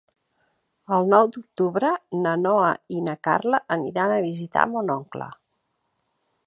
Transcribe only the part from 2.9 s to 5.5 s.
i na Carla aniran a visitar mon oncle.